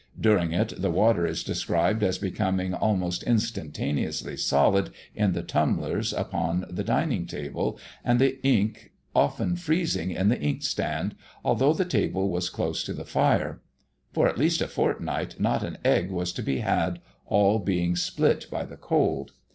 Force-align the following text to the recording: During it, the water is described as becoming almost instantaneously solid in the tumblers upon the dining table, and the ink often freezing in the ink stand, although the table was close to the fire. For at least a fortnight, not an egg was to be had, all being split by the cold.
During 0.19 0.51
it, 0.51 0.73
the 0.81 0.89
water 0.89 1.27
is 1.27 1.43
described 1.43 2.01
as 2.01 2.17
becoming 2.17 2.73
almost 2.73 3.21
instantaneously 3.21 4.35
solid 4.35 4.89
in 5.13 5.33
the 5.33 5.43
tumblers 5.43 6.11
upon 6.11 6.65
the 6.67 6.83
dining 6.83 7.27
table, 7.27 7.77
and 8.03 8.17
the 8.19 8.41
ink 8.41 8.93
often 9.15 9.55
freezing 9.55 10.09
in 10.09 10.29
the 10.29 10.41
ink 10.41 10.63
stand, 10.63 11.13
although 11.45 11.73
the 11.73 11.85
table 11.85 12.29
was 12.31 12.49
close 12.49 12.83
to 12.85 12.93
the 12.93 13.05
fire. 13.05 13.61
For 14.11 14.27
at 14.27 14.39
least 14.39 14.59
a 14.61 14.67
fortnight, 14.67 15.39
not 15.39 15.61
an 15.61 15.77
egg 15.85 16.09
was 16.09 16.33
to 16.33 16.41
be 16.41 16.61
had, 16.61 16.99
all 17.27 17.59
being 17.59 17.95
split 17.95 18.47
by 18.49 18.65
the 18.65 18.77
cold. 18.77 19.33